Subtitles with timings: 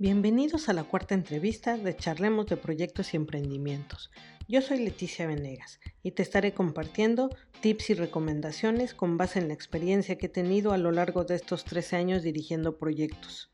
[0.00, 4.12] Bienvenidos a la cuarta entrevista de Charlemos de Proyectos y Emprendimientos.
[4.46, 7.30] Yo soy Leticia Venegas y te estaré compartiendo
[7.62, 11.34] tips y recomendaciones con base en la experiencia que he tenido a lo largo de
[11.34, 13.50] estos 13 años dirigiendo proyectos.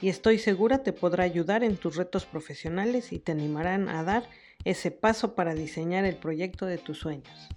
[0.00, 4.22] Y estoy segura te podrá ayudar en tus retos profesionales y te animarán a dar
[4.64, 7.48] ese paso para diseñar el proyecto de tus sueños.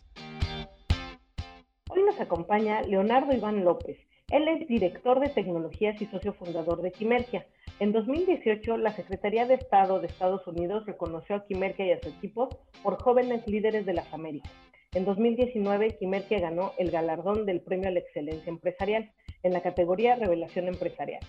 [1.91, 4.00] Hoy nos acompaña Leonardo Iván López.
[4.32, 7.46] Él es director de tecnologías y socio fundador de Quimergia
[7.79, 12.10] en 2018, la Secretaría de Estado de Estados Unidos reconoció a Quimerquia y a su
[12.10, 12.50] equipo
[12.83, 14.52] por jóvenes líderes de las Américas.
[14.93, 19.11] En 2019, Quimerquia ganó el galardón del Premio a la Excelencia Empresarial
[19.43, 21.21] en la categoría Revelación Empresarial.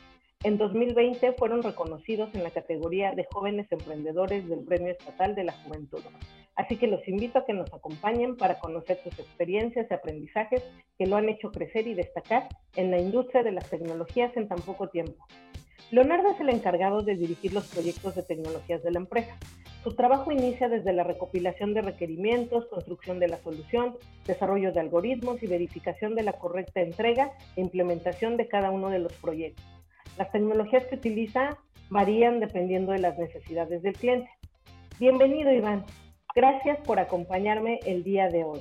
[0.42, 5.52] En 2020 fueron reconocidos en la categoría de jóvenes emprendedores del Premio Estatal de la
[5.52, 6.00] Juventud.
[6.56, 10.64] Así que los invito a que nos acompañen para conocer sus experiencias y aprendizajes
[10.98, 14.60] que lo han hecho crecer y destacar en la industria de las tecnologías en tan
[14.60, 15.26] poco tiempo.
[15.90, 19.36] Leonardo es el encargado de dirigir los proyectos de tecnologías de la empresa.
[19.82, 25.42] Su trabajo inicia desde la recopilación de requerimientos, construcción de la solución, desarrollo de algoritmos
[25.42, 29.64] y verificación de la correcta entrega e implementación de cada uno de los proyectos.
[30.16, 34.30] Las tecnologías que utiliza varían dependiendo de las necesidades del cliente.
[35.00, 35.84] Bienvenido, Iván.
[36.36, 38.60] Gracias por acompañarme el día de hoy.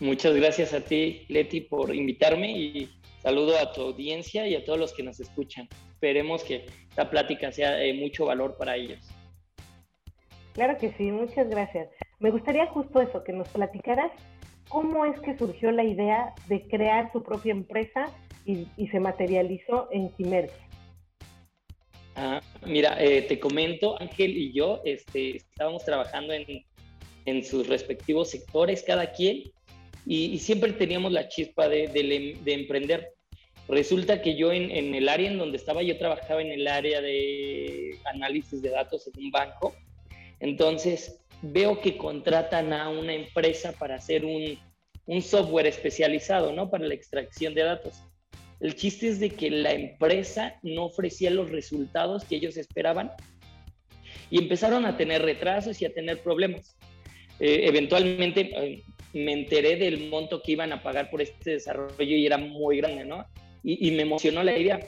[0.00, 2.90] Muchas gracias a ti, Leti, por invitarme y
[3.24, 5.68] saludo a tu audiencia y a todos los que nos escuchan
[6.04, 9.00] esperemos que esta plática sea de mucho valor para ellos.
[10.52, 11.88] Claro que sí, muchas gracias.
[12.20, 14.12] Me gustaría justo eso, que nos platicaras
[14.68, 18.12] cómo es que surgió la idea de crear su propia empresa
[18.44, 20.54] y, se materializó en Quimerge.
[22.16, 26.64] Ah, mira, eh, te comento, Ángel y yo este, estábamos trabajando en,
[27.24, 29.44] en, sus respectivos sectores, cada quien,
[30.04, 33.13] y, siempre teníamos la chispa de, de, de emprender.
[33.68, 37.98] Resulta que yo en, el área en donde estaba, yo trabajaba en el área de
[38.04, 39.74] análisis de datos en un banco.
[40.40, 44.58] Entonces veo que contratan a una empresa para hacer un,
[45.22, 46.70] software especializado, ¿no?
[46.70, 48.02] Para la extracción de datos.
[48.60, 53.12] El chiste es de que la empresa no ofrecía los resultados que ellos esperaban
[54.30, 56.76] y empezaron a tener retrasos y a tener problemas.
[57.40, 58.82] Eh, eventualmente eh,
[59.12, 63.04] me enteré del monto que iban a pagar por este desarrollo y era muy grande,
[63.04, 63.26] ¿no?
[63.64, 64.80] Y, me emocionó la idea.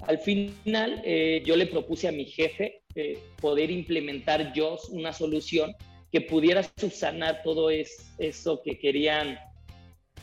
[0.00, 5.74] Al final, eh, yo le propuse a mi jefe eh, poder implementar yo una solución
[6.12, 9.38] que pudiera subsanar todo eso que querían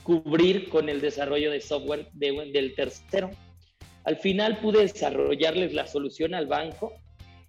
[0.03, 3.31] cubrir con el desarrollo de software del tercero.
[4.03, 6.93] Al final pude desarrollarles la solución al banco.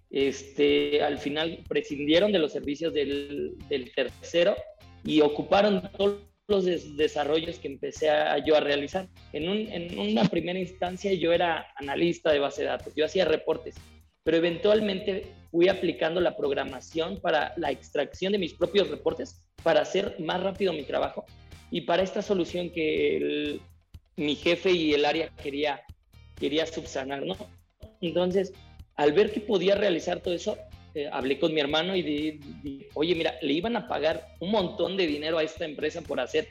[0.09, 4.55] Este, al final prescindieron de los servicios del, del tercero
[5.03, 6.65] y ocuparon todo los
[6.97, 9.07] desarrollos que empecé a, yo a realizar.
[9.31, 13.75] En, en, una primera instancia yo era analista de base de datos, yo hacía reportes,
[14.23, 20.17] pero eventualmente fui aplicando la programación para la extracción de mis propios reportes para hacer
[20.19, 21.25] más rápido mi trabajo
[21.71, 23.59] y para esta solución que
[24.15, 25.81] mi jefe y el área quería,
[26.39, 27.35] quería subsanar, ¿no?
[28.01, 28.53] Entonces,
[28.95, 30.57] al ver que podía realizar todo eso,
[30.95, 34.97] eh, hablé con mi hermano y dije, oye, mira, le iban a pagar un montón
[34.97, 36.49] de dinero a esta empresa por hacer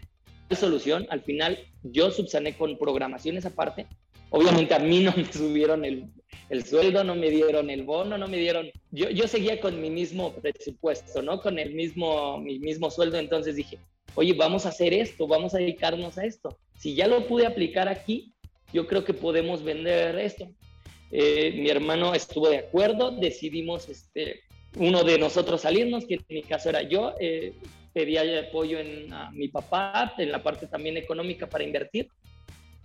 [0.56, 1.06] solución.
[1.10, 3.86] Al final, yo subsané con programaciones aparte.
[4.30, 6.06] Obviamente a mí no me subieron el,
[6.48, 8.70] el sueldo, no me dieron el bono, no me dieron...
[8.90, 11.40] Yo, yo seguía con mi mismo presupuesto, ¿no?
[11.40, 13.18] Con el mismo, mi mismo sueldo.
[13.18, 13.78] Entonces dije,
[14.14, 16.58] oye, vamos a hacer esto, vamos a dedicarnos a esto.
[16.78, 18.32] Si ya lo pude aplicar aquí,
[18.72, 20.48] yo creo que podemos vender esto.
[21.14, 24.40] Eh, mi hermano estuvo de acuerdo, decidimos este,
[24.76, 27.52] uno de nosotros salirnos, que en mi caso era yo, eh,
[27.92, 32.08] pedía apoyo en a mi papá, en la parte también económica para invertir,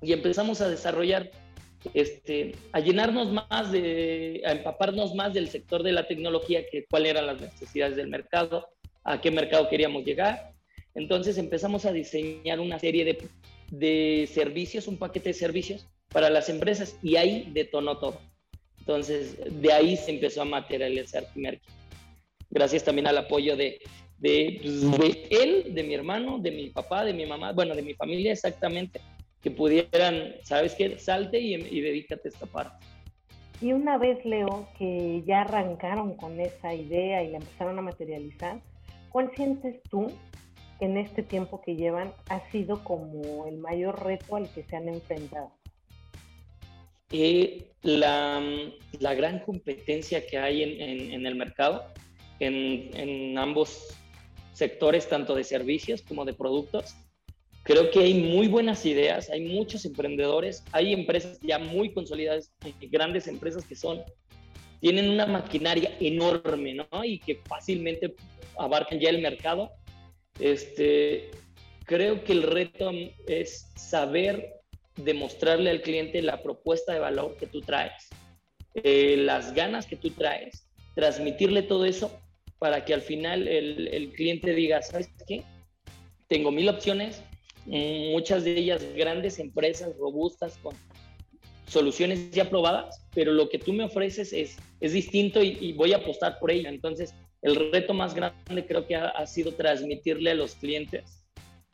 [0.01, 1.31] y empezamos a desarrollar,
[1.93, 7.11] este, a llenarnos más de, a empaparnos más del sector de la tecnología, que cuáles
[7.11, 8.67] eran las necesidades del mercado,
[9.05, 10.51] a qué mercado queríamos llegar.
[10.95, 13.29] Entonces empezamos a diseñar una serie de,
[13.71, 18.19] de servicios, un paquete de servicios para las empresas y ahí detonó todo.
[18.79, 21.67] Entonces, de ahí se empezó a materializar Timerki.
[22.49, 23.81] Gracias también al apoyo de,
[24.17, 27.81] de, pues, de, él, de mi hermano, de mi papá, de mi mamá, bueno, de
[27.81, 29.01] mi familia exactamente,
[29.41, 30.97] que pudieran, ¿sabes qué?
[30.97, 32.85] Salte y, y dedícate a esta parte.
[33.59, 38.61] Y una vez, Leo, que ya arrancaron con esa idea y la empezaron a materializar,
[39.09, 40.11] ¿cuál sientes tú
[40.79, 44.75] que en este tiempo que llevan ha sido como el mayor reto al que se
[44.75, 45.51] han enfrentado?
[47.11, 48.41] Eh, la,
[48.99, 51.85] la, gran competencia que hay en, en, el mercado,
[52.39, 53.87] en, en, ambos
[54.53, 56.95] sectores, tanto de servicios como de productos.
[57.63, 62.51] Creo que hay muy buenas ideas, hay muchos emprendedores, hay empresas ya muy consolidadas,
[62.89, 64.01] grandes empresas que son
[64.79, 67.03] tienen una maquinaria enorme, ¿no?
[67.03, 68.15] Y que fácilmente
[68.57, 69.71] abarcan ya el mercado.
[70.39, 71.31] Este,
[71.85, 72.91] creo que el reto
[73.27, 74.56] es saber
[74.97, 78.09] demostrarle al cliente la propuesta de valor que tú traes,
[78.73, 82.19] eh, las ganas que tú traes, transmitirle todo eso
[82.59, 85.43] para que al final el, el cliente diga, ¿sabes qué?
[86.27, 87.21] Tengo mil opciones,
[87.65, 90.75] muchas de ellas grandes empresas robustas con
[91.67, 95.97] soluciones ya probadas, pero lo que tú me ofreces es, es distinto y, voy a
[95.97, 96.69] apostar por ello.
[96.69, 101.26] Entonces, el reto más grande creo que ha, sido transmitirle a los clientes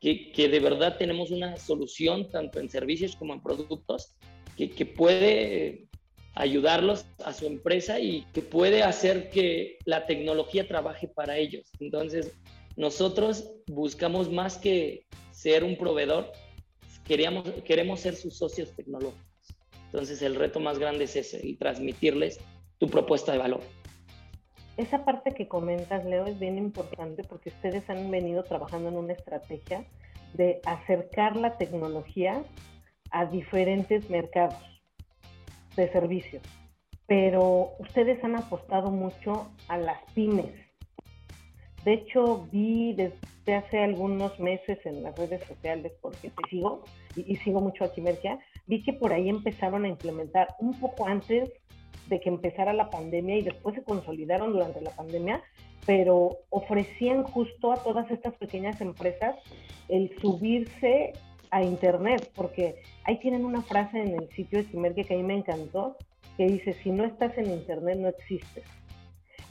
[0.04, 4.16] que, de verdad tenemos una solución tanto en servicios como en productos
[4.58, 5.88] que, que puede
[6.36, 11.70] ayudarlos a su empresa y que puede hacer que la tecnología trabaje para ellos.
[11.80, 12.34] Entonces,
[12.76, 16.32] nosotros buscamos más que ser un proveedor,
[17.06, 19.24] queríamos, queremos ser sus socios tecnológicos.
[19.86, 22.40] Entonces el reto más grande es ese, y transmitirles
[22.80, 23.62] tu propuesta de valor.
[24.78, 29.14] Esa parte que comentas, Leo, es bien importante porque ustedes han venido trabajando en una
[29.14, 29.86] estrategia
[30.34, 32.44] de acercar la tecnología
[33.12, 34.82] a diferentes mercados
[35.76, 36.42] de servicios.
[37.06, 40.64] Pero ustedes han apostado mucho a las pymes
[41.86, 46.84] de hecho, vi desde hace algunos meses en las redes sociales, porque te sigo
[47.16, 51.52] y, sigo mucho a Quimercia, vi que por ahí empezaron a implementar un poco antes
[52.08, 55.42] de que empezara la pandemia y después se consolidaron durante la pandemia,
[55.86, 59.36] pero ofrecían justo a todas estas pequeñas empresas
[59.90, 61.14] el subirse
[61.52, 65.24] a Internet, porque ahí tienen una frase en el sitio de Quimercia que a mí
[65.24, 65.98] me encantó,
[66.36, 68.64] que dice, si no estás en Internet no existes.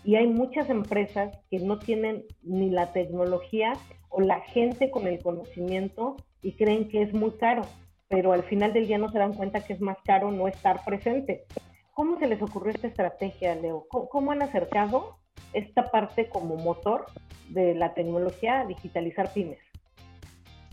[0.04, 3.74] Y hay muchas empresas que no tienen ni la tecnología
[4.08, 7.62] o la gente con el conocimiento y creen que es muy caro,
[8.08, 10.84] pero al final del día no se dan cuenta que es más caro no estar
[10.84, 11.44] presente.
[11.92, 13.86] ¿Cómo se les ocurrió esta estrategia, Leo?
[13.88, 15.18] ¿Cómo, han acercado
[15.52, 17.06] esta parte como motor
[17.50, 19.58] de la tecnología a digitalizar pymes?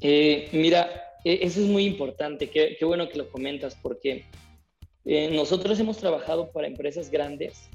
[0.01, 0.89] Eh, mira,
[1.25, 4.23] e, eso es muy importante, qué, bueno que lo comentas, porque
[5.05, 7.69] eh, nosotros hemos trabajado para empresas grandes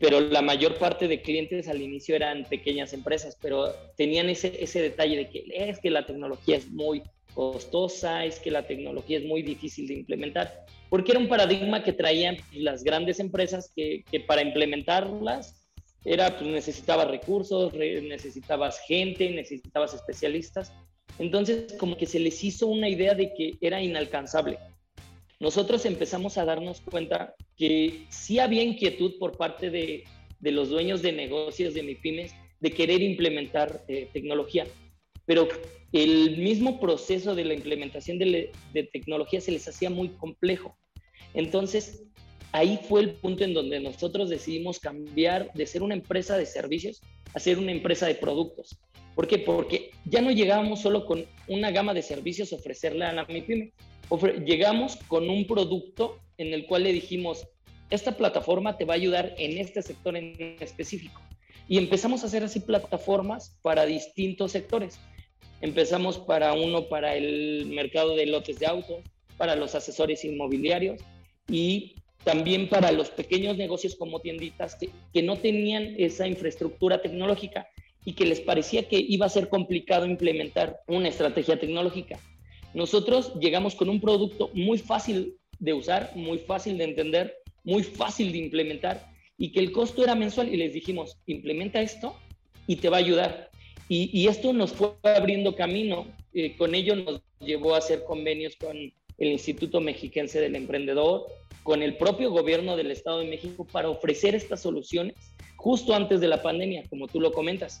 [0.00, 4.82] pero la mayor parte de clientes al inicio eran pequeñas empresas, pero tenían ese, ese
[4.82, 7.02] detalle de que es que la tecnología es muy
[7.34, 11.92] costosa, es que la tecnología es muy difícil de implementar, porque era un paradigma que
[11.92, 15.66] traían las grandes empresas que, que para implementarlas
[16.04, 20.72] era, pues necesitabas recursos, necesitabas gente, necesitabas especialistas.
[21.18, 24.58] Entonces, como que se les hizo una idea de que era inalcanzable
[25.38, 30.04] nosotros empezamos a darnos cuenta que sí había inquietud por parte de,
[30.40, 34.66] los dueños de negocios de MIPIMES de querer implementar eh, tecnología,
[35.26, 35.48] pero
[35.92, 40.76] el mismo proceso de la implementación de, de, tecnología se les hacía muy complejo.
[41.34, 42.04] Entonces,
[42.52, 47.02] ahí fue el punto en donde nosotros decidimos cambiar de ser una empresa de servicios
[47.34, 48.78] a ser una empresa de productos.
[49.14, 49.38] ¿Por qué?
[49.38, 53.72] Porque ya no llegábamos solo con una gama de servicios ofrecerle a la MIPYME,
[54.44, 57.48] llegamos con un producto en el cual le dijimos,
[57.90, 61.20] esta plataforma te va a ayudar en este sector en específico.
[61.68, 64.98] Y empezamos a hacer así plataformas para distintos sectores.
[65.60, 69.04] Empezamos para uno para el mercado de lotes de autos,
[69.36, 71.00] para los asesores inmobiliarios
[71.48, 77.68] y también para los pequeños negocios como tienditas que, que no tenían esa infraestructura tecnológica
[78.04, 82.18] y que les parecía que iba a ser complicado implementar una estrategia tecnológica.
[82.74, 88.32] Nosotros llegamos con un producto muy fácil de usar, muy fácil de entender, muy fácil
[88.32, 92.16] de implementar y que el costo era mensual y les dijimos, implementa esto
[92.66, 93.50] y te va a ayudar.
[93.88, 96.06] Y, esto nos fue abriendo camino.
[96.32, 101.26] Eh, con ello nos llevó a hacer convenios con el Instituto Mexiquense del Emprendedor,
[101.62, 105.14] con el propio gobierno del Estado de México para ofrecer estas soluciones
[105.56, 107.80] justo antes de la pandemia, como tú lo comentas.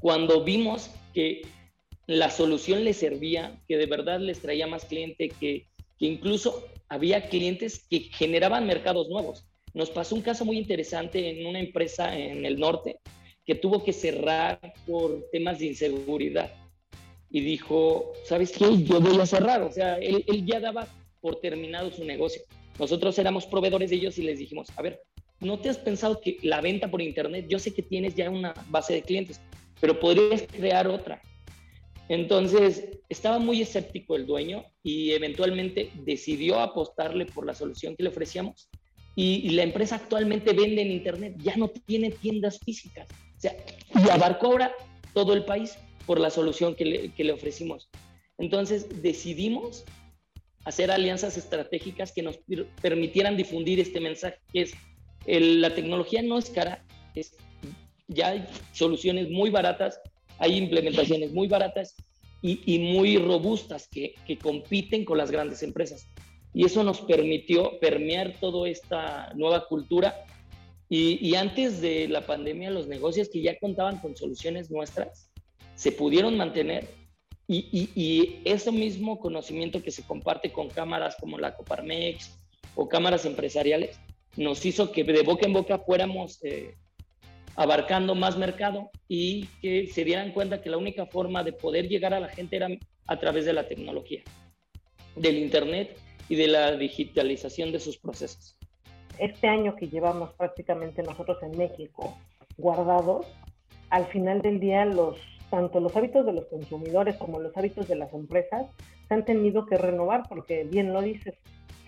[0.00, 1.42] Cuando vimos que
[2.06, 5.66] la solución les servía, que de verdad les traía más cliente, que,
[5.98, 9.46] que incluso había clientes que generaban mercados nuevos.
[9.72, 12.98] Nos pasó un caso muy interesante en una empresa en el norte
[13.46, 16.52] que tuvo que cerrar por temas de inseguridad.
[17.30, 18.82] Y dijo, ¿sabes qué?
[18.82, 19.62] Yo voy a cerrar.
[19.62, 20.88] O sea, él, él ya daba
[21.20, 22.42] por terminado su negocio.
[22.78, 25.00] Nosotros éramos proveedores de ellos y les dijimos, a ver,
[25.40, 28.54] ¿no te has pensado que la venta por Internet, yo sé que tienes ya una
[28.68, 29.40] base de clientes,
[29.80, 31.22] pero podrías crear otra?
[32.08, 38.10] Entonces, estaba muy escéptico el dueño y eventualmente decidió apostarle por la solución que le
[38.10, 38.68] ofrecíamos.
[39.18, 43.08] Y, la empresa actualmente vende en Internet, ya no tiene tiendas físicas.
[43.46, 43.56] Sea,
[44.04, 44.74] y abarcó ahora
[45.14, 47.88] todo el país por la solución que le, ofrecimos.
[48.38, 49.84] Entonces, decidimos
[50.64, 52.38] hacer alianzas estratégicas que nos
[52.82, 54.74] permitieran difundir este mensaje, que es
[55.26, 56.84] la tecnología no es cara,
[57.14, 57.36] es,
[58.08, 60.00] ya hay soluciones muy baratas,
[60.38, 61.94] hay implementaciones muy baratas
[62.42, 66.06] y, muy robustas que, compiten con las grandes empresas.
[66.54, 70.14] Y eso nos permitió permear toda esta nueva cultura.
[70.88, 75.30] Y, y antes de la pandemia, los negocios que ya contaban con soluciones nuestras
[75.74, 76.88] se pudieron mantener
[77.48, 82.38] y, y, y, eso mismo conocimiento que se comparte con cámaras como la Coparmex
[82.74, 84.00] o cámaras empresariales
[84.36, 86.74] nos hizo que de boca en boca fuéramos eh,
[87.54, 92.14] abarcando más mercado y que se dieran cuenta que la única forma de poder llegar
[92.14, 92.68] a la gente era
[93.06, 94.22] a través de la tecnología,
[95.14, 95.96] del Internet
[96.28, 98.55] y de la digitalización de sus procesos.
[99.18, 102.16] Este año que llevamos prácticamente nosotros en México
[102.58, 103.26] guardados,
[103.90, 105.18] al final del día los
[105.50, 108.66] tanto los hábitos de los consumidores como los hábitos de las empresas
[109.06, 111.34] se han tenido que renovar porque bien lo dices,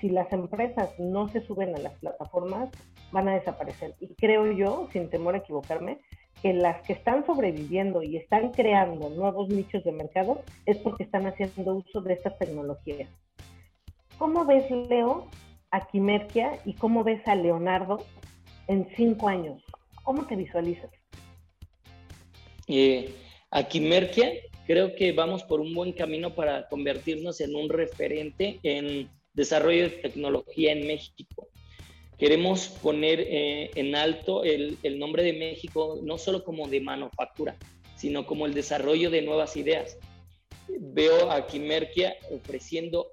[0.00, 2.70] si las empresas no se suben a las plataformas,
[3.10, 3.94] van a desaparecer.
[4.00, 5.98] Y creo yo, sin temor a equivocarme,
[6.40, 11.26] que las que están sobreviviendo y están creando nuevos nichos de mercado es porque están
[11.26, 13.08] haciendo uso de estas tecnologías.
[14.18, 15.26] ¿Cómo ves, Leo,
[15.70, 18.04] a Quimerquia y cómo ves a Leonardo
[18.66, 19.62] en cinco años?
[20.04, 20.90] ¿Cómo te visualizas?
[22.66, 23.14] Eh,
[23.50, 24.32] a Quimerquia
[24.66, 29.90] creo que vamos por un buen camino para convertirnos en un referente en desarrollo de
[29.90, 31.48] tecnología en México.
[32.18, 37.56] Queremos poner eh, en alto el, nombre de México no solo como de manufactura,
[37.96, 39.96] sino como el desarrollo de nuevas ideas.
[40.68, 43.12] Veo a Quimerquia ofreciendo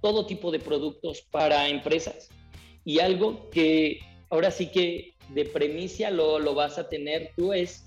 [0.00, 2.28] todo tipo de productos para empresas
[2.84, 7.84] y algo que ahora sí que de premicia lo, lo vas a tener tú es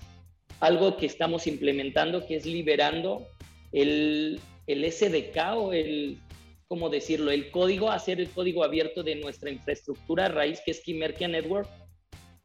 [0.60, 3.26] algo que estamos implementando que es liberando
[3.72, 6.18] el, el SDK o el
[6.68, 7.30] ¿cómo decirlo?
[7.30, 11.68] El código, hacer el código abierto de nuestra infraestructura raíz, que es Quimerkia Network,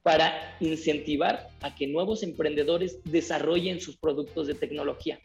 [0.04, 5.20] para incentivar a que nuevos emprendedores desarrollen sus productos de tecnología.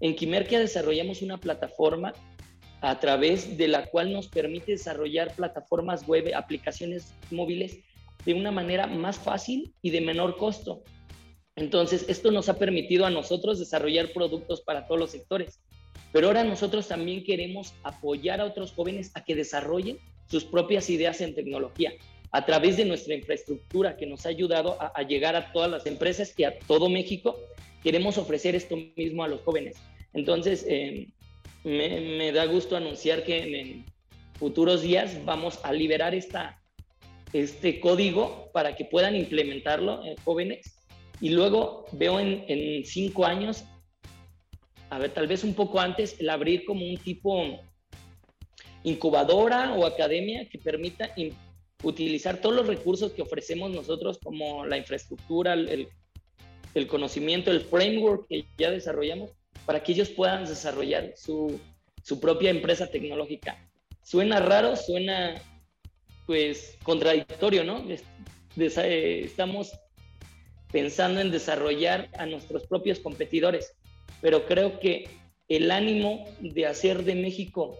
[0.00, 2.12] En Quimerkia desarrollamos una plataforma
[2.80, 7.78] a través de la cual nos permite desarrollar plataformas web, aplicaciones móviles
[8.24, 10.82] de una manera más fácil y de menor costo.
[11.56, 15.60] Entonces, esto nos ha permitido a nosotros desarrollar productos para todos los sectores.
[16.12, 19.98] Pero ahora nosotros también queremos apoyar a otros jóvenes a que desarrollen
[20.30, 21.92] sus propias ideas en tecnología
[22.30, 26.34] a través de nuestra infraestructura que nos ha ayudado a, llegar a todas las empresas
[26.36, 27.36] y a todo México.
[27.82, 29.76] Queremos ofrecer esto mismo a los jóvenes.
[30.12, 31.08] Entonces, eh,
[31.68, 33.84] me, da gusto anunciar que en,
[34.38, 40.74] futuros días vamos a liberar este código para que puedan implementarlo en eh, jóvenes.
[41.20, 43.64] Y luego veo en, cinco años
[44.90, 47.60] a ver, tal vez un poco antes, el abrir como un tipo
[48.84, 51.14] incubadora o academia que permita
[51.82, 55.88] utilizar todos los recursos que ofrecemos nosotros, como la infraestructura, el,
[56.86, 59.30] conocimiento, el framework que ya desarrollamos,
[59.68, 61.60] para que ellos puedan desarrollar su,
[62.02, 63.68] su propia empresa tecnológica.
[64.02, 65.34] Suena raro, suena
[66.26, 67.84] pues contradictorio, ¿no?
[67.86, 69.78] Eh, estamos
[70.72, 73.76] pensando en desarrollar a nuestros propios competidores,
[74.22, 75.10] pero creo que
[75.48, 77.76] el ánimo de hacer de México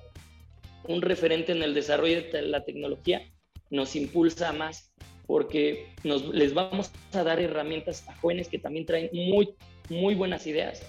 [0.84, 3.22] un referente en el desarrollo de la tecnología
[3.70, 4.92] nos impulsa más
[5.26, 9.54] porque nos, les vamos a dar herramientas a jóvenes que también traen muy,
[9.88, 10.82] muy buenas ideas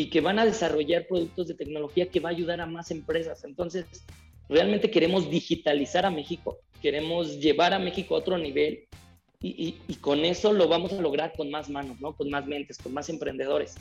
[0.00, 3.44] y que van a desarrollar productos de tecnología que va a ayudar a más empresas.
[3.44, 3.84] Entonces,
[4.48, 8.88] realmente queremos digitalizar a México, queremos llevar a México a otro nivel
[9.42, 12.16] y, y, con eso lo vamos a lograr con más manos, ¿no?
[12.16, 13.74] con más mentes, con más emprendedores.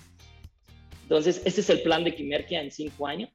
[1.04, 3.30] Entonces, este es el plan de Quimerquia en cinco años.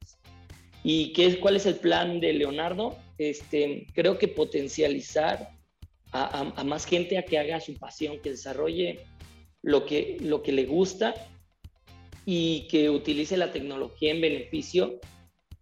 [0.83, 2.95] ¿Y qué, cuál es el plan de Leonardo?
[3.17, 5.49] Este, creo que potencializar
[6.11, 8.99] a, más gente a que haga su pasión, que desarrolle
[9.63, 11.15] lo que, lo que le gusta
[12.25, 14.99] y que utilice la tecnología en beneficio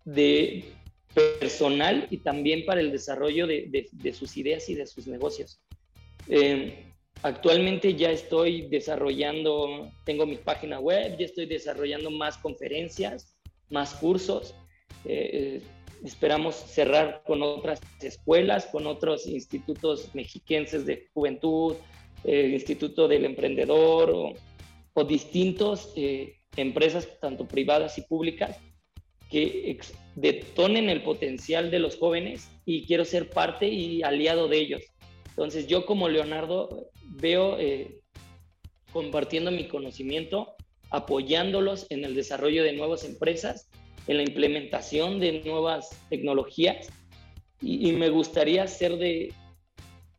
[0.06, 0.66] de
[1.14, 5.62] personal y también para el desarrollo de, sus ideas y de sus negocios.
[6.28, 6.94] Eh,
[7.24, 13.38] Actualmente ya estoy desarrollando, tengo mi página web, ya estoy desarrollando más conferencias,
[13.70, 14.54] más cursos.
[15.06, 15.62] Eh, eh,
[16.04, 21.76] esperamos cerrar con otras escuelas, con otros institutos mexiquenses de juventud,
[22.26, 24.36] eh, Instituto del Emprendedor
[24.94, 25.94] o distintos
[26.56, 28.58] empresas, tanto privadas y públicas,
[29.30, 29.80] que
[30.16, 34.82] detonen el potencial de los jóvenes y quiero ser parte y aliado de ellos.
[35.30, 38.00] Entonces yo como Leonardo veo eh,
[38.92, 40.56] compartiendo mi conocimiento,
[40.92, 43.68] apoyándolos en el desarrollo de nuevas empresas,
[44.06, 46.90] en la implementación de nuevas tecnologías
[47.62, 49.34] y, me gustaría ser de,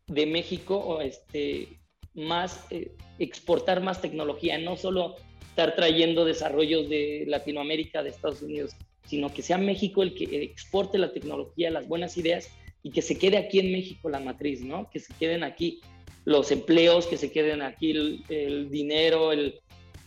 [0.07, 1.69] de México este,
[2.15, 5.17] más, eh, exportar más tecnología, no solo
[5.55, 8.73] estar trayendo desarrollos de Latinoamérica, de Estados Unidos,
[9.07, 12.51] sino que sea México el que exporte la tecnología, las buenas ideas
[12.83, 14.91] y que se quede aquí en México la matriz, ¿no?
[14.91, 15.81] Que se queden aquí
[16.25, 19.61] los empleos, que se queden aquí el, dinero, el,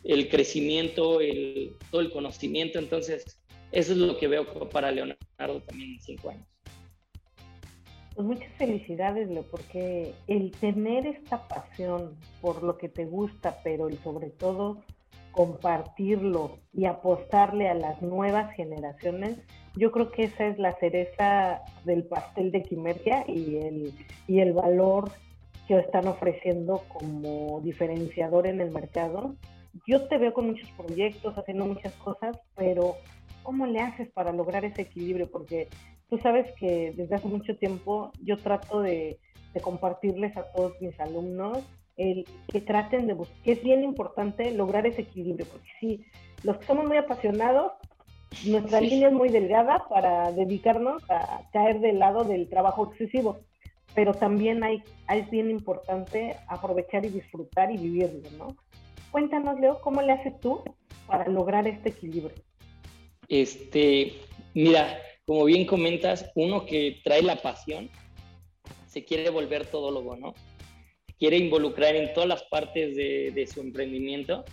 [0.04, 2.78] el crecimiento, el, todo el conocimiento.
[2.78, 3.40] Entonces,
[3.72, 6.46] eso es lo que veo para Leonardo también en cinco años.
[8.16, 13.90] Pues muchas felicidades, Leo, porque el tener esta pasión por lo que te gusta, pero
[13.90, 14.84] y sobre todo
[15.38, 19.38] compartirlo y apostarle a las nuevas generaciones,
[19.76, 23.94] yo creo que esa es la cereza del pastel de Quimergia y el,
[24.28, 25.12] y el valor
[25.68, 29.36] que están ofreciendo como diferenciador en el mercado.
[29.86, 32.96] Yo te veo con muchos proyectos, haciendo muchas cosas, pero
[33.44, 35.30] ¿cómo le haces para lograr ese equilibrio?
[35.30, 35.68] Porque
[36.10, 39.20] tú sabes que desde hace mucho tiempo yo trato de,
[39.54, 41.64] de compartirles a todos mis alumnos
[41.98, 46.06] el que traten de buscar, que es bien importante lograr ese equilibrio, porque sí,
[46.44, 47.74] los que somos muy apasionados,
[48.46, 53.40] nuestra línea es muy delgada para dedicarnos a caer del lado del trabajo excesivo,
[53.96, 58.56] pero también hay, es bien importante aprovechar y disfrutar y vivirlo, ¿no?
[59.12, 60.62] Cuéntanos, Leo, ¿cómo le haces tú
[61.08, 62.36] para lograr este equilibrio?
[63.28, 64.14] Este,
[64.54, 67.90] mira, como bien comentas, uno que trae la pasión
[68.88, 70.34] se quiere volver todólogo, ¿no?
[71.20, 74.46] Quiere involucrar en todas las partes de, su emprendimiento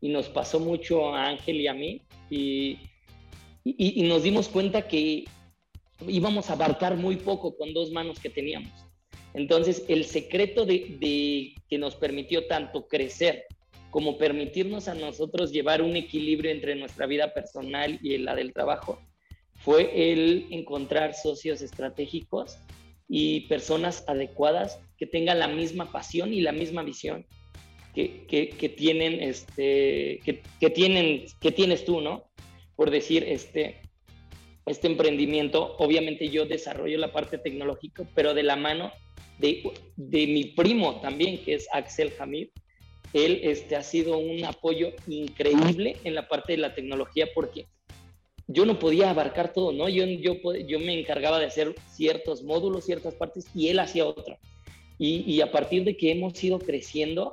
[0.00, 2.78] y nos pasó mucho a Ángel y a mí y,
[4.02, 5.24] nos dimos cuenta que
[6.06, 8.72] íbamos a abarcar muy poco con dos manos que teníamos.
[9.32, 13.46] Entonces, el secreto de, que nos permitió tanto crecer
[13.90, 19.00] como permitirnos a nosotros llevar un equilibrio entre nuestra vida personal y la del trabajo
[19.54, 22.58] fue el encontrar socios estratégicos
[23.08, 27.26] y personas adecuadas que tengan la misma pasión y la misma visión
[27.94, 28.26] que,
[28.58, 32.24] que, tienen, este, que, tienen, que tienes tú, ¿no?
[32.74, 33.80] Por decir, este,
[34.66, 38.92] este emprendimiento, obviamente yo desarrollo la parte tecnológica, pero de la mano
[39.38, 39.62] de,
[39.96, 42.48] de mi primo también, que es Axel Hamid.
[43.12, 47.68] Él este, ha sido un apoyo increíble en la parte de la tecnología porque
[48.46, 49.88] yo no podía abarcar todo, ¿no?
[49.88, 50.34] Yo, yo,
[50.66, 54.38] yo me encargaba de hacer ciertos módulos, ciertas partes, y él hacía otra.
[54.98, 57.32] Y, y a partir de que hemos ido creciendo,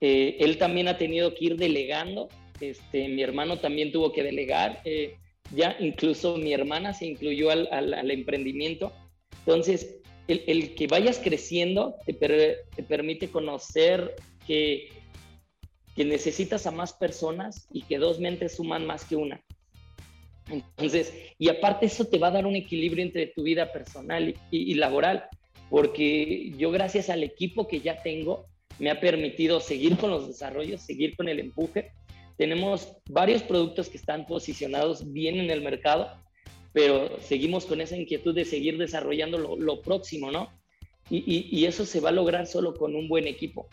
[0.00, 2.28] eh, él también ha tenido que ir delegando.
[2.60, 4.80] Este, mi hermano también tuvo que delegar.
[4.84, 5.16] Eh,
[5.54, 8.92] ya incluso mi hermana se incluyó al, al, emprendimiento.
[9.40, 14.14] Entonces, el, el, que vayas creciendo te, te permite conocer
[14.46, 14.88] que,
[15.96, 19.42] que necesitas a más personas y que dos mentes suman más que una.
[20.50, 24.74] Entonces, y aparte eso te va a dar un equilibrio entre tu vida personal y,
[24.74, 25.24] laboral,
[25.68, 28.46] porque yo gracias al equipo que ya tengo,
[28.78, 31.92] me ha permitido seguir con los desarrollos, seguir con el empuje.
[32.36, 36.10] Tenemos varios productos que están posicionados bien en el mercado,
[36.72, 40.50] pero seguimos con esa inquietud de seguir desarrollando lo, próximo, ¿no?
[41.10, 43.68] Y, y, eso se va a lograr solo con un buen equipo.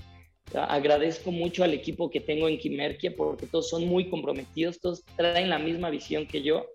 [0.54, 5.50] Agradezco mucho al equipo que tengo en Quimerquia porque todos son muy comprometidos, todos traen
[5.50, 6.68] la misma visión que yo,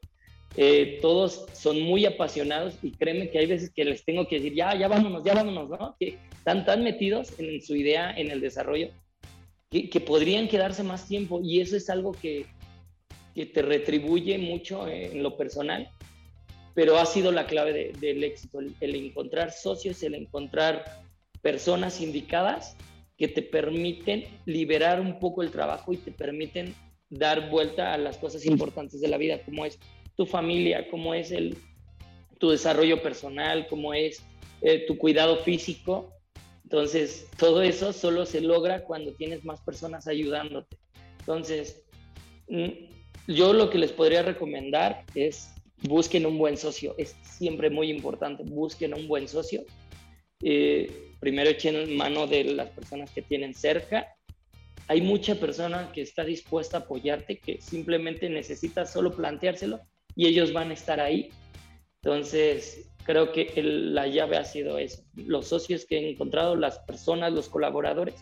[0.57, 4.55] eh, todos son muy apasionados y créeme que hay veces que les tengo que decir,
[4.55, 5.97] ya, ya vámonos, ya vámonos, ¿no?
[5.99, 8.91] Que están tan metidos en su idea, en el desarrollo,
[9.71, 12.45] que, que podrían quedarse más tiempo y eso es algo que,
[13.35, 15.89] que te retribuye mucho en lo personal,
[16.75, 21.01] pero ha sido la clave del éxito, el encontrar socios, el encontrar
[21.41, 22.77] personas indicadas
[23.23, 26.75] que te permiten liberar un poco el trabajo y te permiten
[27.09, 29.79] dar vuelta a las cosas importantes de la vida, como es
[30.17, 31.57] tu familia, como es el,
[32.41, 34.25] tu desarrollo personal, como es
[34.61, 36.13] eh, tu cuidado físico.
[36.65, 40.77] Entonces, todo eso solo se logra cuando tienes más personas ayudándote.
[41.21, 41.81] Entonces,
[42.49, 42.71] mm,
[43.29, 46.97] yo lo que les podría recomendar es busquen un buen socio.
[46.99, 49.63] Es siempre muy importante, busquen un buen socio.
[50.43, 54.09] Eh, primero echen mano de las personas que tienen cerca.
[54.89, 59.79] Hay mucha persona que está dispuesta a apoyarte, que simplemente necesita solo planteárselo
[60.17, 61.31] y ellos van a estar ahí.
[62.03, 65.05] Entonces, creo que la llave ha sido eso.
[65.15, 68.17] Los socios que he encontrado, las personas, los colaboradores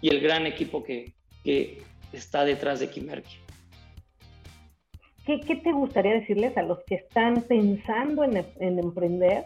[0.00, 1.80] y el gran equipo que, que
[2.12, 3.36] está detrás de Kimerki.
[5.24, 9.44] ¿Qué, ¿Qué, te gustaría decirles a los que están pensando en, en emprender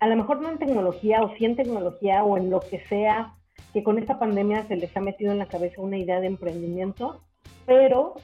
[0.00, 3.34] a lo mejor no en tecnología o sí en tecnología o en lo que sea,
[3.72, 7.22] que con esta pandemia se les ha metido en la cabeza una idea de emprendimiento,
[7.66, 8.14] pero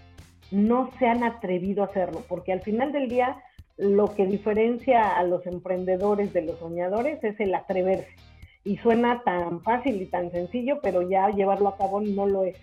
[0.50, 3.42] no se han atrevido a hacerlo, porque al final del día
[3.76, 8.14] lo que diferencia a los emprendedores de los soñadores es el atreverse.
[8.62, 12.58] y suena tan fácil y tan sencillo, pero ya llevarlo a cabo no lo es.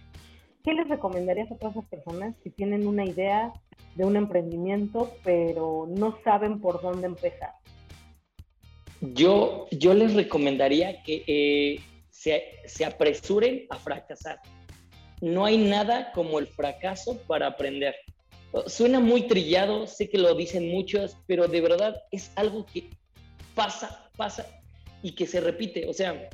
[0.64, 3.52] ¿Qué les recomendarías a todas esas personas si tienen una idea
[3.96, 7.54] de un emprendimiento, pero no saben por dónde empezar?
[9.02, 11.80] Yo, yo les recomendaría que eh,
[12.10, 14.40] se, apresuren a fracasar.
[15.22, 17.96] No hay nada como el fracaso para aprender.
[18.66, 22.90] Suena muy trillado, sé que lo dicen muchos, pero de verdad es algo que
[23.54, 24.48] pasa, pasa
[25.04, 25.88] y que se repite.
[25.88, 26.30] O sea,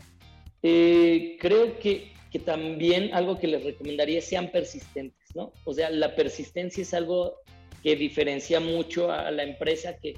[0.62, 5.52] eh, creo que, que, también algo que les recomendaría sean persistentes, ¿no?
[5.65, 7.39] O sea, la persistencia es algo
[7.82, 10.13] que diferencia mucho a la empresa que,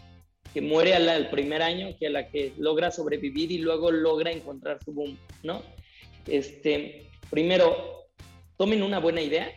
[0.56, 4.82] que muere al, primer año que a la que logra sobrevivir y luego logra encontrar
[4.82, 5.62] su boom, ¿no?
[6.28, 8.06] Este, primero,
[8.56, 9.52] tomen una buena idea,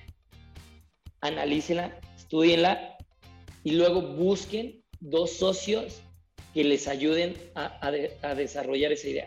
[1.20, 2.96] analícenla, estudienla
[3.62, 6.02] y luego busquen dos socios
[6.52, 7.92] que les ayuden a,
[8.34, 9.26] desarrollar esa idea.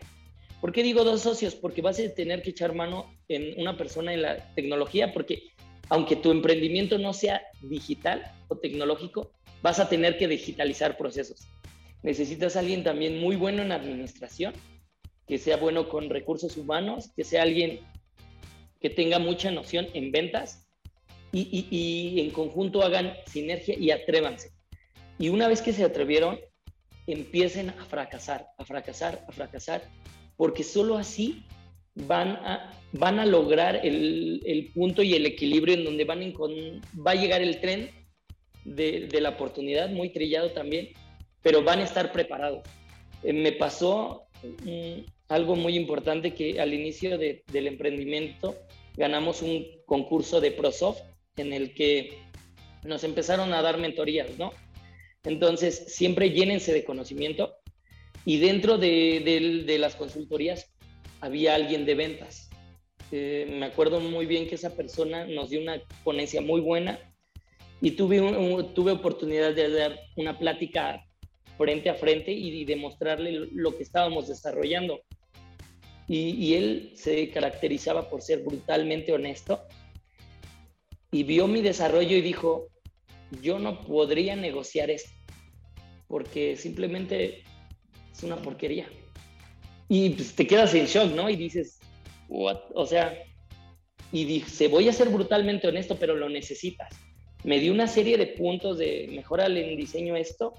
[0.60, 1.56] ¿Por qué digo dos socios?
[1.56, 5.44] Porque vas a tener que echar mano en una persona en la tecnología, porque
[5.88, 9.32] aunque tu emprendimiento no sea digital o tecnológico,
[9.62, 11.48] vas a tener que digitalizar procesos.
[12.04, 14.54] Necesitas alguien también muy bueno en administración,
[15.28, 17.80] que sea bueno con recursos humanos, que sea alguien
[18.80, 20.68] que tenga mucha noción en ventas
[21.32, 24.52] y, y en conjunto hagan sinergia y atrévanse.
[25.20, 26.40] Y una vez que se atrevieron,
[27.08, 29.84] empiecen a fracasar, a fracasar, a fracasar,
[30.36, 31.46] porque solo así
[31.96, 36.34] van a, van a lograr el, el punto y el equilibrio en donde van
[37.06, 37.92] va a llegar el tren
[38.66, 40.90] de, la oportunidad, muy trillado también,
[41.42, 42.64] pero van a estar preparados.
[43.24, 48.56] Eh, me pasó mm, algo muy importante que al inicio de, del emprendimiento
[48.96, 51.02] ganamos un concurso de ProSoft
[51.38, 52.18] en el que
[52.84, 54.54] nos empezaron a dar mentorías, ¿no?
[55.24, 57.56] Entonces, siempre llénense de conocimiento
[58.26, 60.72] y dentro de, de, las consultorías
[61.22, 62.50] había alguien de ventas.
[63.12, 67.00] Eh, me acuerdo muy bien que esa persona nos dio una ponencia muy buena
[67.82, 68.20] y tuve,
[68.76, 71.04] tuve oportunidad de dar una plática
[71.58, 75.02] frente a frente y, demostrarle lo que estábamos desarrollando.
[76.08, 79.62] Y, él se caracterizaba por ser brutalmente honesto
[81.12, 82.68] y vio mi desarrollo y dijo,
[83.42, 85.12] yo no podría negociar esto,
[86.08, 87.44] porque simplemente
[88.12, 88.88] es una porquería.
[89.90, 91.30] Y pues, te quedas en shock, ¿no?
[91.30, 91.80] Y dices,
[92.30, 92.60] What?
[92.76, 93.14] o sea,
[94.12, 96.94] y dice, voy a ser brutalmente honesto, pero lo necesitas.
[97.44, 100.54] Me dio una serie de puntos de mejorar en diseño esto.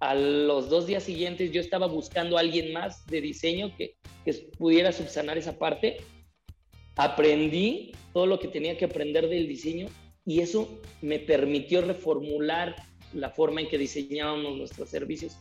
[0.00, 3.96] A los dos días siguientes yo estaba buscando a alguien más de diseño que,
[4.58, 5.98] pudiera subsanar esa parte.
[6.96, 9.88] Aprendí todo lo que tenía que aprender del diseño
[10.24, 12.74] y eso me permitió reformular
[13.12, 15.36] la forma en que diseñábamos nuestros servicios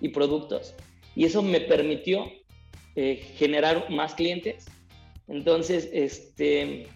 [0.00, 0.74] y productos.
[1.16, 2.30] Y eso me permitió
[2.94, 4.66] eh, generar más clientes.
[5.26, 6.86] Entonces, este,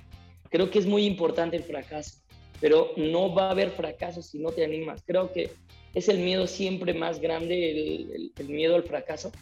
[0.48, 2.21] creo que es muy importante el fracaso,
[2.62, 5.02] pero no va a haber fracaso si no te animas.
[5.04, 5.50] Creo que
[5.94, 9.32] es el miedo siempre más grande, el, el miedo al fracaso.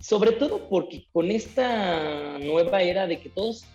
[0.00, 3.66] Sobre todo porque con esta nueva era de que todos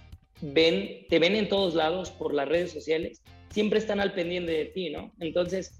[0.41, 4.65] ven, te ven en todos lados por las redes sociales, siempre están al pendiente de
[4.65, 5.13] ti, ¿no?
[5.19, 5.79] Entonces,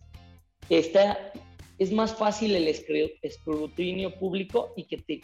[0.69, 1.33] está,
[1.79, 5.21] es más fácil el escrutinio público y que te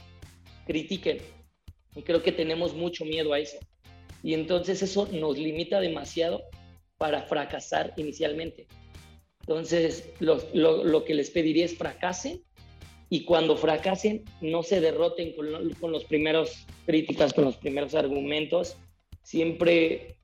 [0.65, 1.19] critiquen.
[1.95, 3.57] Y creo que tenemos mucho miedo a eso.
[4.23, 6.41] Y entonces eso nos limita demasiado
[7.01, 8.67] para fracasar inicialmente.
[9.39, 12.43] Entonces, lo, lo, que les pediría es fracasen
[13.09, 15.47] y cuando fracasen, no se derroten con,
[15.79, 18.77] con los primeros críticas, con los primeros argumentos,
[19.23, 20.15] siempre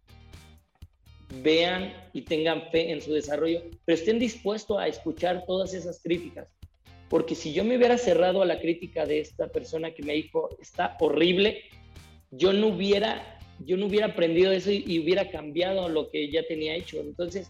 [1.41, 6.47] vean y tengan fe en su desarrollo, pero estén dispuestos a escuchar todas esas críticas.
[7.09, 10.49] Porque si yo me hubiera cerrado a la crítica de esta persona que me dijo,
[10.61, 11.63] está horrible,
[12.29, 16.75] yo no hubiera, yo no hubiera aprendido eso y, hubiera cambiado lo que ya tenía
[16.75, 16.99] hecho.
[16.99, 17.49] Entonces,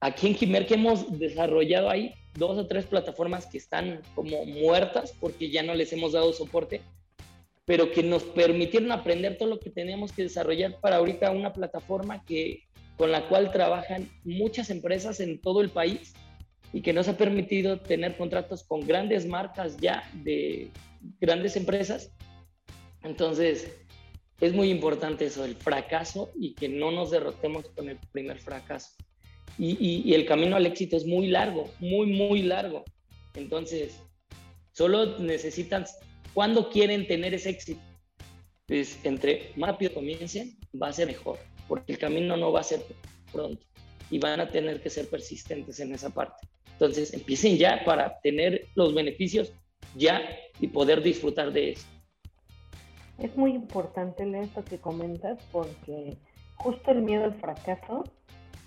[0.00, 5.14] aquí en Kimer que hemos desarrollado ahí dos o tres plataformas que están como muertas
[5.20, 6.80] porque ya no les hemos dado soporte,
[7.64, 12.24] pero que nos permitieron aprender todo lo que teníamos que desarrollar para ahorita una plataforma
[12.24, 12.64] que,
[12.96, 16.12] con la cual trabajan muchas empresas en todo el país
[16.72, 20.70] y que nos ha permitido tener contratos con grandes marcas ya de
[21.20, 22.12] grandes empresas.
[23.02, 23.83] Entonces,
[24.40, 28.90] es muy importante eso, el fracaso y que no nos derrotemos con el primer fracaso.
[29.58, 32.84] Y, y el camino al éxito es muy largo, muy, muy largo.
[33.34, 34.00] Entonces,
[34.72, 35.86] solo necesitan
[36.34, 37.80] ¿Cuándo quieren tener ese éxito?
[38.66, 42.64] Pues entre más rápido comiencen, va a ser mejor, porque el camino no va a
[42.64, 42.80] ser
[43.32, 43.64] pronto
[44.10, 46.48] y van a tener que ser persistentes en esa parte.
[46.72, 49.52] Entonces, empiecen ya para tener los beneficios
[49.94, 51.86] ya y poder disfrutar de eso.
[53.18, 56.16] Es muy importante esto que comentas porque
[56.56, 58.04] justo el miedo al fracaso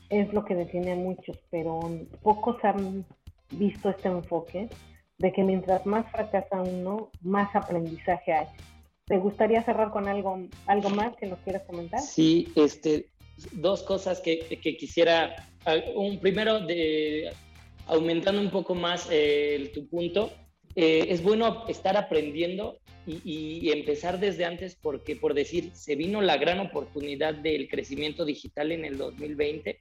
[0.10, 1.80] es lo que detiene a muchos, pero
[2.22, 3.06] pocos han
[3.52, 4.70] visto este enfoque
[5.18, 8.48] de que mientras más fracasa uno, más aprendizaje hay.
[9.06, 12.02] ¿Te gustaría cerrar con algo, algo más que nos quieras comentar?
[12.02, 13.10] Sí, este,
[13.54, 14.40] dos cosas que,
[14.80, 15.48] quisiera.
[15.96, 17.32] Un primero, de,
[17.88, 20.30] aumentando un poco más eh, tu punto,
[20.76, 26.22] eh, es bueno estar aprendiendo y, y, empezar desde antes porque, por decir, se vino
[26.22, 29.80] la gran oportunidad del crecimiento digital en el 2020,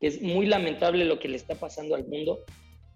[0.00, 2.44] que es muy lamentable lo que le está pasando al mundo,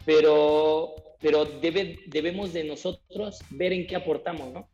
[0.04, 4.68] pero, pero debe, debemos de nosotros ver en qué aportamos, ¿no?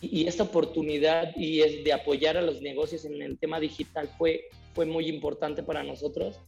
[0.00, 4.48] Y, esta oportunidad y es de apoyar a los negocios en el tema digital fue,
[4.74, 6.40] fue muy importante para nosotros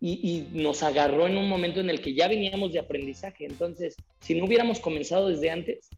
[0.00, 3.44] y, nos agarró en un momento en el que ya veníamos de aprendizaje.
[3.44, 5.90] Entonces, si no hubiéramos comenzado desde antes,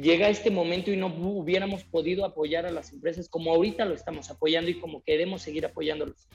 [0.00, 4.30] llega este momento y no hubiéramos podido apoyar a las empresas como ahorita lo estamos
[4.30, 6.28] apoyando y como queremos seguir apoyándolos.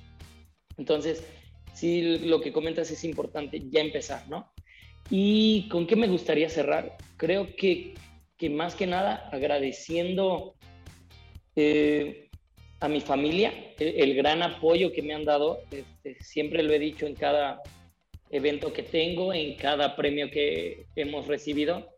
[0.78, 1.24] Entonces,
[1.74, 4.52] sí, lo que comentas es importante, ya empezar, ¿no?
[5.10, 6.97] ¿Y con qué me gustaría cerrar?
[7.17, 7.93] Creo que,
[8.38, 10.56] que más que nada agradeciendo
[11.56, 12.30] eh,
[12.80, 15.60] a mi familia, el, gran apoyo que me han dado.
[15.69, 17.62] Este, siempre lo he dicho en cada
[18.32, 21.90] evento que tengo, en cada premio que hemos recibido,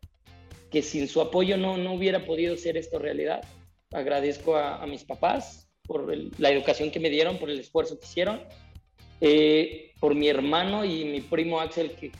[0.73, 3.43] que sin su apoyo no, no hubiera podido ser esto realidad.
[3.91, 8.41] Agradezco a, mis papás por la educación que me dieron, por el esfuerzo que hicieron,
[9.21, 12.11] eh, por mi hermano y mi primo Axel, que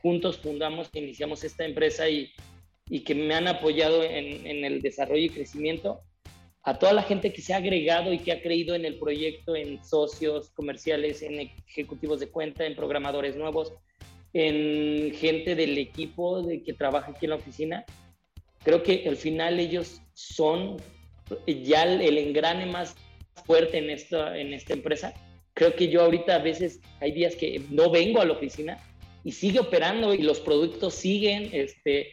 [0.00, 2.30] juntos fundamos, iniciamos esta empresa y,
[2.88, 6.00] y que me han apoyado en, en el desarrollo y crecimiento
[6.62, 9.56] a toda la gente que se ha agregado y que ha creído en el proyecto,
[9.56, 13.72] en socios comerciales, en ejecutivos de cuenta, en programadores nuevos,
[14.38, 17.84] en gente del equipo de que trabaja aquí en la oficina.
[18.62, 20.76] Creo que al final ellos son
[21.46, 22.94] ya el engrane más
[23.46, 25.14] fuerte en esta, en esta empresa.
[25.54, 28.78] Creo que yo ahorita a veces hay días que no vengo a la oficina
[29.24, 32.10] y sigue operando y los productos siguen, este,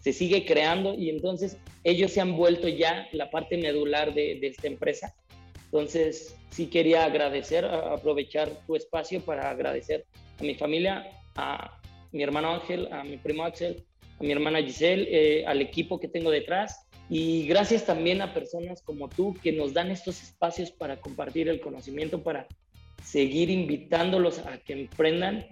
[0.00, 4.68] se sigue creando y entonces ellos se han vuelto ya la parte medular de, esta
[4.68, 5.14] empresa.
[5.66, 10.06] Entonces, sí quería agradecer, aprovechar tu espacio para agradecer
[10.40, 11.06] a mi familia,
[11.38, 11.80] a
[12.12, 13.84] mi hermano Ángel, a mi primo Axel,
[14.18, 18.82] a mi hermana Giselle, eh, al equipo que tengo detrás y gracias también a personas
[18.82, 22.46] como tú que nos dan estos espacios para compartir el conocimiento, para
[23.04, 25.46] seguir invitándolos a que emprendan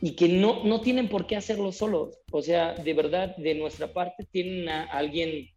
[0.00, 2.18] y que no, no tienen por qué hacerlo solos.
[2.30, 5.48] O sea, de verdad, de nuestra parte tienen a alguien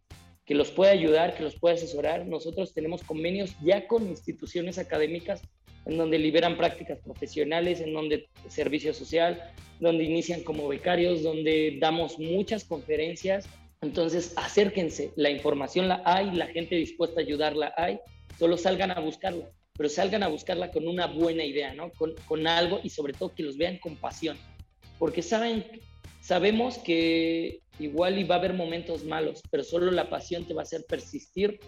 [0.44, 2.26] que los puede ayudar, que los puede asesorar.
[2.26, 5.42] Nosotros tenemos convenios ya con instituciones académicas
[5.88, 9.42] en donde liberan prácticas profesionales, en donde servicio social,
[9.80, 13.48] donde inician como becarios, donde damos muchas conferencias.
[13.80, 17.98] Entonces, acérquense, la información la hay, la gente dispuesta a ayudarla hay,
[18.38, 21.92] solo salgan a buscarla pero salgan a buscarla con una buena idea, ¿no?
[21.92, 24.36] Con, con algo y sobre todo que los vean con pasión,
[24.98, 25.64] porque saben,
[26.20, 30.62] sabemos que igual y va a haber momentos malos, pero solo la pasión te va
[30.62, 31.60] a hacer persistir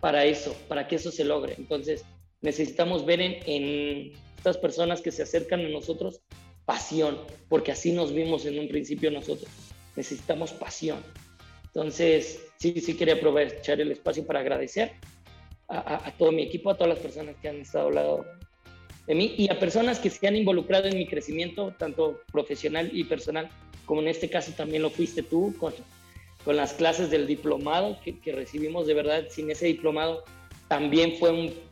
[0.00, 1.54] para eso, para que eso se logre.
[1.56, 2.04] Entonces,
[2.40, 6.20] necesitamos ver en, estas personas que se acercan a nosotros
[6.64, 7.18] pasión,
[7.48, 9.50] porque así nos vimos en un principio nosotros.
[9.96, 10.98] Necesitamos pasión.
[11.66, 14.92] Entonces, sí, sí quería aprovechar el espacio para agradecer
[15.68, 18.26] a, todo mi equipo, a todas las personas que han estado al lado
[19.06, 23.04] de mí y a personas que se han involucrado en mi crecimiento, tanto profesional y
[23.04, 23.48] personal,
[23.84, 25.72] como en este caso también lo fuiste tú con,
[26.44, 28.86] con las clases del diplomado que, que recibimos.
[28.86, 30.24] De verdad, sin ese diplomado
[30.68, 31.65] también fue un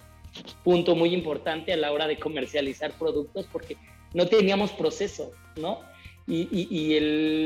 [0.63, 3.77] punto muy importante a la hora de comercializar productos porque
[4.13, 5.81] no teníamos proceso, ¿no?
[6.27, 7.01] Y, y, y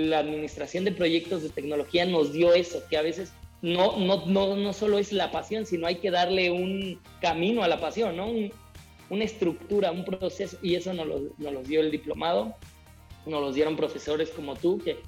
[0.09, 4.57] la administración de proyectos de tecnología nos dio eso, que a veces no, no, no,
[4.57, 8.29] no solo es la pasión, sino hay que darle un camino a la pasión, ¿no?
[9.11, 12.55] una estructura, un proceso, y eso nos lo, nos dio el diplomado,
[13.27, 14.99] nos lo dieron profesores como tú, que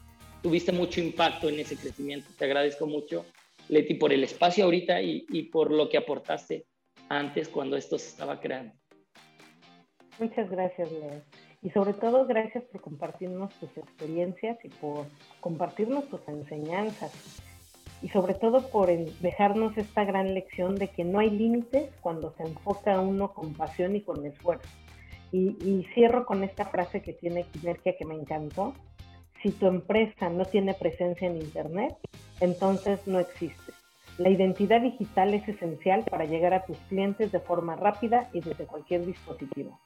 [0.42, 2.28] tuviste mucho impacto en ese crecimiento.
[2.36, 3.26] Te agradezco mucho,
[3.68, 6.64] Leti, por el espacio ahorita y, y por lo que aportaste
[7.10, 8.72] antes cuando esto se estaba creando.
[10.18, 11.22] Muchas gracias, Leo.
[11.62, 15.06] Y sobre todo, gracias por compartirnos tus experiencias y por
[15.40, 17.42] compartirnos tus enseñanzas
[18.02, 22.44] y sobre todo por dejarnos esta gran lección de que no hay límites cuando se
[22.44, 24.68] enfoca uno con pasión y con esfuerzo.
[25.32, 28.74] Y, cierro con esta frase que tiene Kinergia que me encantó.
[29.42, 31.94] Si tu empresa no tiene presencia en Internet,
[32.40, 33.72] entonces no existe.
[34.20, 38.66] La identidad digital es esencial para llegar a tus clientes de forma rápida y desde
[38.66, 39.80] cualquier dispositivo.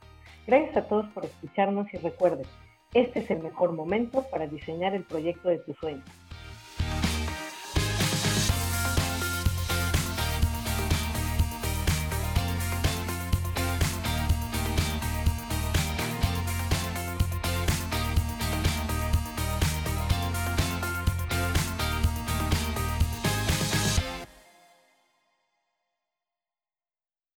[0.44, 2.44] Gracias a todos por escucharnos y recuerden,
[2.94, 6.02] este es el mejor momento para diseñar el proyecto de tus sueños.